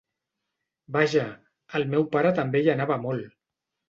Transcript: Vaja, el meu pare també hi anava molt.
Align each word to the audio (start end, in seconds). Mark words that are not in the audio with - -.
Vaja, 0.95 1.25
el 1.79 1.85
meu 1.91 2.05
pare 2.15 2.31
també 2.39 2.63
hi 2.65 2.73
anava 2.75 2.99
molt. 3.05 3.37